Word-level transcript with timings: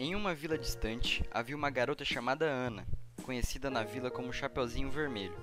Em 0.00 0.14
uma 0.14 0.34
vila 0.34 0.56
distante, 0.56 1.22
havia 1.30 1.54
uma 1.54 1.68
garota 1.68 2.06
chamada 2.06 2.46
Ana, 2.46 2.86
conhecida 3.22 3.68
na 3.68 3.84
vila 3.84 4.10
como 4.10 4.32
Chapeuzinho 4.32 4.90
Vermelho. 4.90 5.36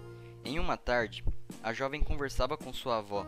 Em 0.43 0.57
uma 0.57 0.75
tarde, 0.75 1.23
a 1.61 1.71
jovem 1.71 2.01
conversava 2.01 2.57
com 2.57 2.73
sua 2.73 2.97
avó. 2.97 3.23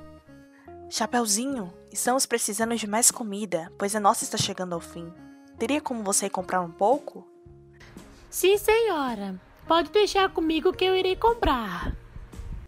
Chapeuzinho, 0.89 1.71
estamos 1.91 2.25
precisando 2.25 2.75
de 2.75 2.87
mais 2.87 3.11
comida, 3.11 3.71
pois 3.77 3.95
a 3.95 3.99
nossa 3.99 4.23
está 4.23 4.39
chegando 4.39 4.73
ao 4.73 4.81
fim. 4.81 5.13
Teria 5.59 5.79
como 5.79 6.03
você 6.03 6.25
ir 6.25 6.31
comprar 6.31 6.61
um 6.61 6.71
pouco? 6.71 7.27
Sim, 8.31 8.57
senhora. 8.57 9.39
Pode 9.67 9.91
deixar 9.91 10.33
comigo 10.33 10.73
que 10.73 10.83
eu 10.83 10.95
irei 10.95 11.15
comprar. 11.15 11.95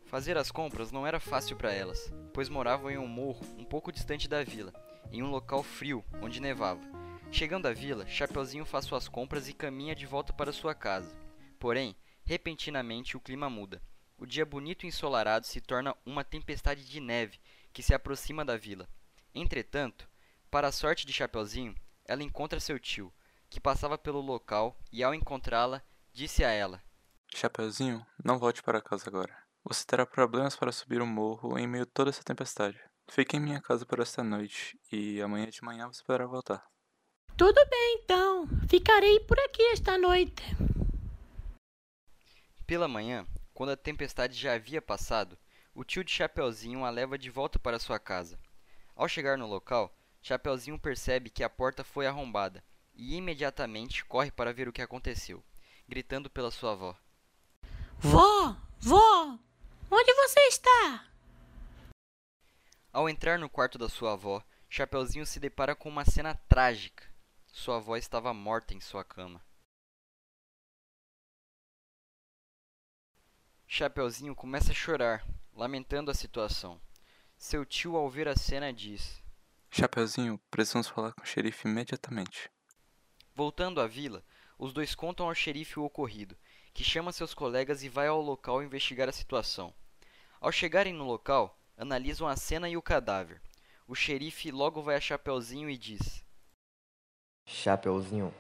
Fazer 0.05 0.37
as 0.37 0.51
compras 0.51 0.91
não 0.91 1.07
era 1.07 1.19
fácil 1.19 1.55
para 1.55 1.73
elas, 1.73 2.13
pois 2.31 2.47
moravam 2.47 2.91
em 2.91 2.99
um 2.99 3.07
morro 3.07 3.43
um 3.57 3.65
pouco 3.65 3.91
distante 3.91 4.27
da 4.27 4.43
vila, 4.43 4.71
em 5.11 5.23
um 5.23 5.31
local 5.31 5.63
frio, 5.63 6.05
onde 6.21 6.39
nevava. 6.39 7.00
Chegando 7.31 7.65
à 7.65 7.73
vila, 7.73 8.05
Chapeuzinho 8.05 8.65
faz 8.65 8.85
suas 8.85 9.07
compras 9.07 9.47
e 9.47 9.53
caminha 9.53 9.95
de 9.95 10.05
volta 10.05 10.33
para 10.33 10.51
sua 10.51 10.75
casa. 10.75 11.15
Porém, 11.57 11.95
repentinamente 12.25 13.15
o 13.15 13.21
clima 13.21 13.49
muda. 13.49 13.81
O 14.17 14.25
dia 14.25 14.45
bonito 14.45 14.83
e 14.85 14.89
ensolarado 14.89 15.47
se 15.47 15.61
torna 15.61 15.95
uma 16.05 16.25
tempestade 16.25 16.85
de 16.85 16.99
neve 16.99 17.39
que 17.71 17.81
se 17.81 17.93
aproxima 17.93 18.43
da 18.43 18.57
vila. 18.57 18.87
Entretanto, 19.33 20.07
para 20.51 20.67
a 20.67 20.71
sorte 20.71 21.05
de 21.05 21.13
Chapeuzinho, 21.13 21.73
ela 22.05 22.21
encontra 22.21 22.59
seu 22.59 22.77
tio, 22.77 23.11
que 23.49 23.61
passava 23.61 23.97
pelo 23.97 24.19
local 24.19 24.77
e 24.91 25.01
ao 25.01 25.15
encontrá-la, 25.15 25.81
disse 26.11 26.43
a 26.43 26.49
ela: 26.49 26.83
Chapeuzinho, 27.33 28.05
não 28.23 28.37
volte 28.37 28.61
para 28.61 28.81
casa 28.81 29.05
agora. 29.07 29.35
Você 29.63 29.85
terá 29.85 30.05
problemas 30.05 30.55
para 30.55 30.71
subir 30.71 31.01
o 31.01 31.07
morro 31.07 31.57
em 31.57 31.65
meio 31.65 31.83
a 31.83 31.87
toda 31.87 32.09
essa 32.09 32.23
tempestade. 32.23 32.77
Fique 33.09 33.37
em 33.37 33.39
minha 33.39 33.61
casa 33.61 33.85
por 33.85 33.99
esta 33.99 34.21
noite 34.21 34.77
e 34.91 35.21
amanhã 35.21 35.47
de 35.49 35.63
manhã 35.63 35.87
você 35.87 36.03
poderá 36.03 36.25
voltar. 36.27 36.63
Tudo 37.41 37.59
bem, 37.71 38.01
então. 38.03 38.47
Ficarei 38.69 39.19
por 39.21 39.39
aqui 39.39 39.63
esta 39.71 39.97
noite. 39.97 40.43
Pela 42.67 42.87
manhã, 42.87 43.25
quando 43.51 43.71
a 43.71 43.75
tempestade 43.75 44.37
já 44.37 44.53
havia 44.53 44.79
passado, 44.79 45.35
o 45.73 45.83
tio 45.83 46.03
de 46.03 46.11
Chapeuzinho 46.11 46.85
a 46.85 46.91
leva 46.91 47.17
de 47.17 47.31
volta 47.31 47.57
para 47.57 47.79
sua 47.79 47.97
casa. 47.97 48.39
Ao 48.95 49.07
chegar 49.09 49.39
no 49.39 49.47
local, 49.47 49.91
Chapeuzinho 50.21 50.77
percebe 50.77 51.31
que 51.31 51.43
a 51.43 51.49
porta 51.49 51.83
foi 51.83 52.05
arrombada 52.05 52.63
e 52.93 53.15
imediatamente 53.15 54.05
corre 54.05 54.29
para 54.29 54.53
ver 54.53 54.67
o 54.67 54.71
que 54.71 54.83
aconteceu, 54.83 55.43
gritando 55.87 56.29
pela 56.29 56.51
sua 56.51 56.73
avó. 56.73 56.95
Vó! 57.97 58.55
Vó! 58.79 59.39
Onde 59.89 60.13
você 60.13 60.41
está? 60.41 61.07
Ao 62.93 63.09
entrar 63.09 63.39
no 63.39 63.49
quarto 63.49 63.79
da 63.79 63.89
sua 63.89 64.13
avó, 64.13 64.43
Chapeuzinho 64.69 65.25
se 65.25 65.39
depara 65.39 65.73
com 65.73 65.89
uma 65.89 66.05
cena 66.05 66.35
trágica. 66.47 67.09
Sua 67.51 67.77
avó 67.77 67.97
estava 67.97 68.33
morta 68.33 68.73
em 68.73 68.79
sua 68.79 69.03
cama. 69.03 69.43
Chapeuzinho 73.67 74.35
começa 74.35 74.71
a 74.71 74.75
chorar, 74.75 75.27
lamentando 75.53 76.09
a 76.09 76.13
situação. 76.13 76.81
Seu 77.37 77.65
tio, 77.65 77.95
ao 77.95 78.09
ver 78.09 78.27
a 78.27 78.35
cena, 78.35 78.71
diz: 78.71 79.21
Chapeuzinho, 79.69 80.39
precisamos 80.49 80.87
falar 80.87 81.13
com 81.13 81.23
o 81.23 81.25
xerife 81.25 81.67
imediatamente. 81.67 82.49
Voltando 83.35 83.81
à 83.81 83.87
vila, 83.87 84.25
os 84.57 84.73
dois 84.73 84.95
contam 84.95 85.27
ao 85.27 85.35
xerife 85.35 85.79
o 85.79 85.83
ocorrido, 85.83 86.37
que 86.73 86.83
chama 86.83 87.11
seus 87.11 87.33
colegas 87.33 87.83
e 87.83 87.89
vai 87.89 88.07
ao 88.07 88.21
local 88.21 88.63
investigar 88.63 89.09
a 89.09 89.13
situação. 89.13 89.73
Ao 90.39 90.51
chegarem 90.51 90.93
no 90.93 91.05
local, 91.05 91.59
analisam 91.77 92.27
a 92.27 92.35
cena 92.35 92.69
e 92.69 92.77
o 92.77 92.81
cadáver. 92.81 93.41
O 93.87 93.95
xerife 93.95 94.51
logo 94.51 94.81
vai 94.81 94.95
a 94.95 95.01
Chapeuzinho 95.01 95.69
e 95.69 95.77
diz: 95.77 96.23
Chapeuzinho, 97.53 98.33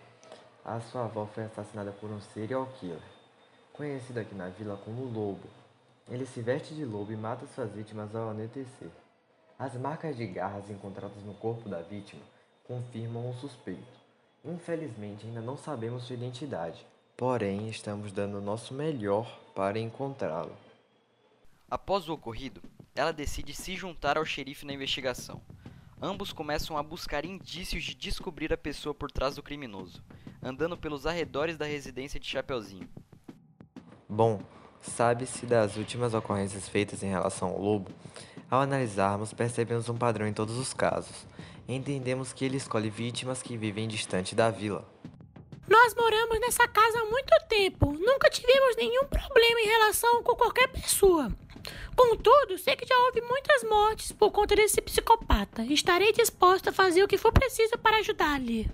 a 0.63 0.79
sua 0.79 1.03
avó 1.03 1.27
foi 1.27 1.43
assassinada 1.43 1.91
por 1.91 2.09
um 2.09 2.21
serial 2.21 2.65
killer, 2.79 2.97
conhecido 3.73 4.21
aqui 4.21 4.33
na 4.33 4.47
vila 4.47 4.79
como 4.85 5.03
Lobo. 5.03 5.47
Ele 6.09 6.25
se 6.25 6.41
veste 6.41 6.73
de 6.73 6.85
lobo 6.85 7.11
e 7.11 7.17
mata 7.17 7.45
suas 7.47 7.71
vítimas 7.71 8.15
ao 8.15 8.29
anoitecer. 8.29 8.89
As 9.59 9.75
marcas 9.75 10.15
de 10.15 10.25
garras 10.25 10.69
encontradas 10.69 11.23
no 11.23 11.33
corpo 11.35 11.67
da 11.67 11.81
vítima 11.81 12.21
confirmam 12.63 13.29
o 13.29 13.33
suspeito. 13.35 13.99
Infelizmente, 14.45 15.27
ainda 15.27 15.41
não 15.41 15.57
sabemos 15.57 16.03
sua 16.03 16.15
identidade, 16.15 16.83
porém, 17.17 17.67
estamos 17.67 18.13
dando 18.13 18.37
o 18.37 18.41
nosso 18.41 18.73
melhor 18.73 19.27
para 19.53 19.77
encontrá-lo. 19.77 20.55
Após 21.69 22.07
o 22.07 22.13
ocorrido, 22.13 22.61
ela 22.95 23.11
decide 23.11 23.53
se 23.53 23.75
juntar 23.75 24.17
ao 24.17 24.25
xerife 24.25 24.65
na 24.65 24.73
investigação. 24.73 25.41
Ambos 26.03 26.33
começam 26.33 26.75
a 26.75 26.81
buscar 26.81 27.25
indícios 27.25 27.83
de 27.83 27.93
descobrir 27.93 28.51
a 28.51 28.57
pessoa 28.57 28.91
por 28.91 29.11
trás 29.11 29.35
do 29.35 29.43
criminoso, 29.43 30.03
andando 30.41 30.75
pelos 30.75 31.05
arredores 31.05 31.57
da 31.57 31.65
residência 31.65 32.19
de 32.19 32.27
Chapeuzinho. 32.27 32.89
Bom, 34.09 34.41
sabe-se 34.81 35.45
das 35.45 35.77
últimas 35.77 36.15
ocorrências 36.15 36.67
feitas 36.67 37.03
em 37.03 37.09
relação 37.09 37.49
ao 37.49 37.61
lobo. 37.61 37.91
Ao 38.49 38.61
analisarmos, 38.61 39.31
percebemos 39.31 39.89
um 39.89 39.97
padrão 39.97 40.25
em 40.25 40.33
todos 40.33 40.57
os 40.57 40.73
casos. 40.73 41.27
Entendemos 41.67 42.33
que 42.33 42.43
ele 42.45 42.57
escolhe 42.57 42.89
vítimas 42.89 43.43
que 43.43 43.55
vivem 43.55 43.87
distante 43.87 44.33
da 44.33 44.49
vila. 44.49 44.83
Nós 45.67 45.93
moramos 45.93 46.39
nessa 46.39 46.67
casa 46.67 46.99
há 46.99 47.05
muito 47.05 47.31
tempo. 47.47 47.93
Nunca 47.93 48.27
tivemos 48.27 48.75
nenhum 48.75 49.05
problema 49.05 49.61
em 49.61 49.67
relação 49.67 50.23
com 50.23 50.35
qualquer 50.35 50.67
pessoa. 50.69 51.31
Contudo, 51.95 52.57
sei 52.57 52.75
que 52.75 52.85
já 52.85 52.97
houve 53.05 53.21
muitas 53.21 53.63
mortes 53.63 54.11
por 54.11 54.31
conta 54.31 54.55
desse 54.55 54.81
psicopata. 54.81 55.63
Estarei 55.63 56.11
disposta 56.11 56.69
a 56.69 56.73
fazer 56.73 57.03
o 57.03 57.07
que 57.07 57.17
for 57.17 57.31
preciso 57.31 57.77
para 57.77 57.97
ajudar-lhe. 57.97 58.69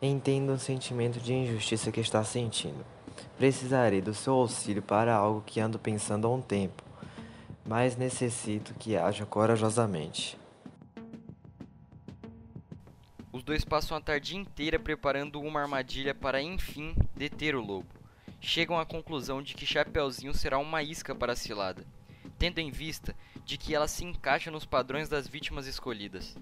Entendo 0.00 0.52
o 0.52 0.58
sentimento 0.58 1.18
de 1.20 1.32
injustiça 1.32 1.90
que 1.90 2.00
está 2.00 2.22
sentindo. 2.22 2.84
Precisarei 3.36 4.00
do 4.00 4.14
seu 4.14 4.34
auxílio 4.34 4.82
para 4.82 5.14
algo 5.14 5.42
que 5.44 5.60
ando 5.60 5.78
pensando 5.78 6.26
há 6.26 6.30
um 6.30 6.40
tempo, 6.40 6.82
mas 7.64 7.96
necessito 7.96 8.74
que 8.74 8.96
haja 8.96 9.24
corajosamente. 9.24 10.38
Os 13.32 13.42
dois 13.42 13.64
passam 13.64 13.96
a 13.96 14.00
tarde 14.00 14.36
inteira 14.36 14.78
preparando 14.78 15.40
uma 15.40 15.60
armadilha 15.60 16.14
para 16.14 16.42
enfim 16.42 16.94
deter 17.14 17.54
o 17.54 17.60
lobo. 17.60 17.86
Chegam 18.40 18.78
à 18.78 18.86
conclusão 18.86 19.42
de 19.42 19.54
que 19.54 19.66
Chapeuzinho 19.66 20.32
será 20.32 20.58
uma 20.58 20.82
isca 20.82 21.14
para 21.14 21.32
a 21.32 21.36
cilada, 21.36 21.84
tendo 22.38 22.58
em 22.58 22.70
vista 22.70 23.14
de 23.44 23.58
que 23.58 23.74
ela 23.74 23.88
se 23.88 24.04
encaixa 24.04 24.50
nos 24.50 24.64
padrões 24.64 25.08
das 25.08 25.26
vítimas 25.26 25.66
escolhidas. 25.66 26.36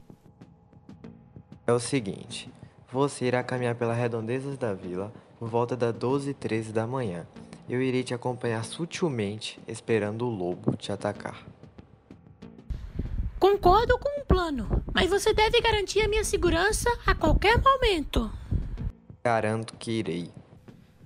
É 1.66 1.72
o 1.72 1.80
seguinte, 1.80 2.50
você 2.92 3.24
irá 3.24 3.42
caminhar 3.42 3.74
pelas 3.74 3.96
redondezas 3.96 4.56
da 4.56 4.72
vila 4.74 5.12
por 5.38 5.48
volta 5.48 5.76
das 5.76 5.94
12 5.94 6.30
e 6.30 6.34
13 6.34 6.72
da 6.72 6.86
manhã. 6.86 7.26
Eu 7.68 7.82
irei 7.82 8.04
te 8.04 8.14
acompanhar 8.14 8.64
sutilmente, 8.64 9.58
esperando 9.66 10.26
o 10.26 10.30
lobo 10.30 10.76
te 10.76 10.92
atacar. 10.92 11.44
Concordo 13.38 13.98
com 13.98 14.20
o 14.20 14.24
plano, 14.24 14.82
mas 14.94 15.10
você 15.10 15.34
deve 15.34 15.60
garantir 15.60 16.00
a 16.02 16.08
minha 16.08 16.24
segurança 16.24 16.88
a 17.04 17.14
qualquer 17.14 17.60
momento. 17.60 18.30
Garanto 19.24 19.74
que 19.76 19.90
irei. 19.90 20.30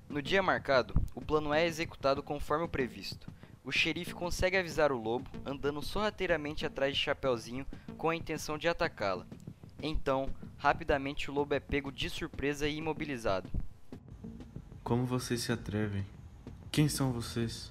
No 0.09 0.21
dia 0.21 0.43
marcado, 0.43 0.95
o 1.15 1.21
plano 1.21 1.55
é 1.55 1.67
executado 1.67 2.23
conforme 2.23 2.65
o 2.65 2.69
previsto. 2.69 3.30
O 3.71 3.73
xerife 3.73 4.13
consegue 4.13 4.57
avisar 4.57 4.91
o 4.91 5.01
lobo, 5.01 5.31
andando 5.47 5.81
sorrateiramente 5.81 6.67
atrás 6.67 6.93
de 6.93 7.01
Chapeuzinho 7.01 7.65
com 7.97 8.11
a 8.11 8.17
intenção 8.17 8.59
de 8.59 8.67
atacá-la. 8.67 9.25
Então, 9.81 10.29
rapidamente 10.59 11.31
o 11.31 11.33
lobo 11.33 11.55
é 11.55 11.61
pego 11.61 11.93
de 11.93 12.11
surpresa 12.11 12.67
e 12.67 12.79
imobilizado. 12.79 13.49
Como 14.83 15.05
vocês 15.05 15.43
se 15.43 15.53
atrevem? 15.53 16.05
Quem 16.73 16.89
são 16.89 17.13
vocês? 17.13 17.71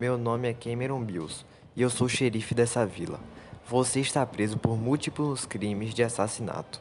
Meu 0.00 0.16
nome 0.16 0.48
é 0.48 0.54
Cameron 0.54 1.04
Bills 1.04 1.44
e 1.76 1.82
eu 1.82 1.90
sou 1.90 2.06
o 2.06 2.10
xerife 2.10 2.54
dessa 2.54 2.86
vila. 2.86 3.20
Você 3.68 4.00
está 4.00 4.24
preso 4.24 4.56
por 4.56 4.74
múltiplos 4.74 5.44
crimes 5.44 5.92
de 5.92 6.02
assassinato. 6.02 6.80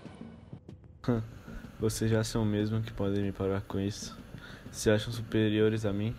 Vocês 1.77 2.09
já 2.09 2.23
são 2.23 2.45
mesmo 2.45 2.81
que 2.81 2.93
podem 2.93 3.21
me 3.21 3.33
parar 3.33 3.59
com 3.63 3.81
isso? 3.81 4.17
Se 4.71 4.89
acham 4.89 5.11
superiores 5.11 5.85
a 5.85 5.91
mim? 5.91 6.15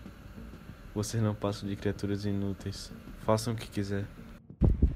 Vocês 0.95 1.21
não 1.23 1.35
passam 1.35 1.69
de 1.69 1.75
criaturas 1.75 2.25
inúteis. 2.25 2.93
Façam 3.25 3.53
o 3.53 3.57
que 3.57 3.69
quiser. 3.69 4.07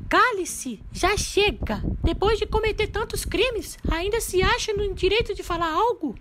Cale-se! 0.09 0.83
Já 0.93 1.17
chega! 1.17 1.83
Depois 2.05 2.39
de 2.39 2.47
cometer 2.47 2.87
tantos 2.87 3.25
crimes, 3.25 3.77
ainda 3.91 4.21
se 4.21 4.41
acha 4.43 4.73
no 4.73 4.95
direito 4.95 5.35
de 5.35 5.43
falar 5.43 5.71
algo? 5.71 6.15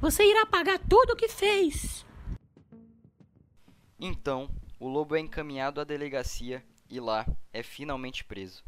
Você 0.00 0.24
irá 0.24 0.44
pagar 0.44 0.78
tudo 0.78 1.14
o 1.14 1.16
que 1.16 1.28
fez. 1.28 2.04
Então, 3.98 4.50
o 4.78 4.86
lobo 4.86 5.16
é 5.16 5.20
encaminhado 5.20 5.80
à 5.80 5.84
delegacia 5.84 6.62
e 6.90 7.00
lá 7.00 7.26
é 7.52 7.62
finalmente 7.62 8.24
preso. 8.24 8.62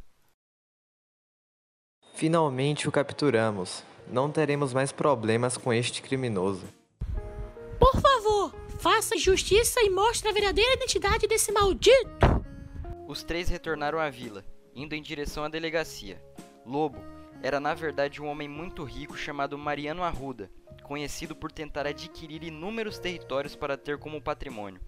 Finalmente 2.14 2.88
o 2.88 2.93
capturamos. 2.93 3.84
Não 4.06 4.31
teremos 4.31 4.72
mais 4.72 4.93
problemas 4.93 5.56
com 5.56 5.72
este 5.72 6.00
criminoso. 6.00 6.64
Faça 8.84 9.16
justiça 9.16 9.81
e 9.81 9.88
mostre 9.88 10.28
a 10.28 10.32
verdadeira 10.32 10.75
identidade 10.75 11.26
desse 11.26 11.50
maldito. 11.50 12.06
Os 13.08 13.22
três 13.22 13.48
retornaram 13.48 13.98
à 13.98 14.10
vila, 14.10 14.44
indo 14.75 14.94
em 14.94 15.00
direção 15.00 15.42
à 15.42 15.48
delegacia. 15.48 16.22
Lobo 16.66 16.98
era 17.42 17.58
na 17.58 17.72
verdade 17.72 18.20
um 18.20 18.26
homem 18.26 18.46
muito 18.46 18.84
rico 18.84 19.16
chamado 19.16 19.56
Mariano 19.56 20.02
Arruda, 20.02 20.50
conhecido 20.82 21.34
por 21.34 21.50
tentar 21.50 21.86
adquirir 21.86 22.42
inúmeros 22.42 22.98
territórios 22.98 23.56
para 23.56 23.78
ter 23.78 23.96
como 23.96 24.20
patrimônio. 24.20 24.82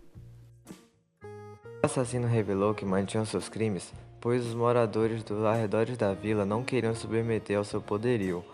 O 1.22 1.86
assassino 1.86 2.28
revelou 2.28 2.74
que 2.74 2.84
mantinha 2.84 3.24
seus 3.24 3.48
crimes, 3.48 3.94
pois 4.20 4.44
os 4.44 4.52
moradores 4.52 5.24
dos 5.24 5.42
arredores 5.42 5.96
da 5.96 6.12
vila 6.12 6.44
não 6.44 6.62
queriam 6.62 6.94
submeter 6.94 7.56
ao 7.56 7.64
seu 7.64 7.80
poderio. 7.80 8.44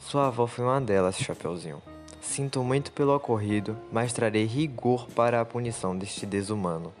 Sua 0.00 0.28
avó 0.28 0.46
foi 0.46 0.64
uma 0.64 0.80
delas, 0.80 1.18
Chapeuzinho. 1.18 1.82
Sinto 2.28 2.62
muito 2.62 2.92
pelo 2.92 3.16
ocorrido, 3.16 3.76
mas 3.90 4.12
trarei 4.12 4.44
rigor 4.44 5.08
para 5.12 5.40
a 5.40 5.44
punição 5.46 5.96
deste 5.96 6.26
desumano. 6.26 6.92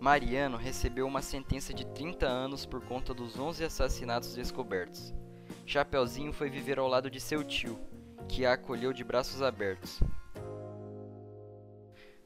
Mariano 0.00 0.56
recebeu 0.56 1.06
uma 1.06 1.22
sentença 1.22 1.72
de 1.72 1.86
30 1.86 2.26
anos 2.26 2.66
por 2.66 2.84
conta 2.84 3.14
dos 3.14 3.38
11 3.38 3.64
assassinatos 3.64 4.34
descobertos. 4.34 5.14
Chapeuzinho 5.64 6.32
foi 6.32 6.50
viver 6.50 6.80
ao 6.80 6.88
lado 6.88 7.08
de 7.08 7.20
seu 7.20 7.44
tio, 7.44 7.78
que 8.28 8.44
a 8.44 8.54
acolheu 8.54 8.92
de 8.92 9.04
braços 9.04 9.40
abertos. 9.40 10.02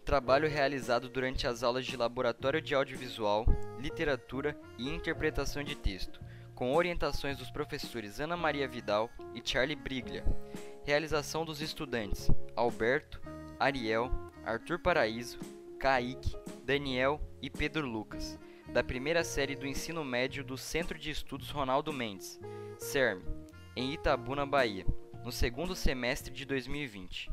Trabalho 0.03 0.49
realizado 0.49 1.11
durante 1.11 1.47
as 1.47 1.63
aulas 1.63 1.85
de 1.85 1.95
Laboratório 1.95 2.63
de 2.63 2.75
Audiovisual, 2.75 3.45
Literatura 3.79 4.59
e 4.79 4.89
Interpretação 4.89 5.63
de 5.63 5.77
Texto, 5.77 6.21
com 6.55 6.75
orientações 6.75 7.37
dos 7.37 7.51
professores 7.51 8.19
Ana 8.19 8.37
Maria 8.37 8.67
Vidal 8.67 9.11
e 9.35 9.43
Charlie 9.45 9.77
Briglia. 9.77 10.25
Realização 10.87 11.45
dos 11.45 11.61
estudantes 11.61 12.31
Alberto, 12.55 13.21
Ariel, 13.59 14.09
Arthur 14.45 14.79
Paraíso, 14.79 15.37
Kaique, 15.81 16.37
Daniel 16.63 17.21
e 17.43 17.51
Pedro 17.51 17.85
Lucas, 17.85 18.39
da 18.73 18.85
primeira 18.85 19.25
série 19.25 19.57
do 19.57 19.67
ensino 19.67 20.05
médio 20.05 20.45
do 20.45 20.57
Centro 20.57 20.97
de 20.97 21.11
Estudos 21.11 21.51
Ronaldo 21.51 21.93
Mendes, 21.93 22.39
CERM, 22.79 23.21
em 23.75 23.95
Itabuna, 23.95 24.47
Bahia, 24.47 24.87
no 25.25 25.33
segundo 25.33 25.75
semestre 25.75 26.33
de 26.33 26.45
2020. 26.45 27.33